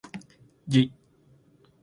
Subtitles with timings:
[0.67, 0.93] じゅい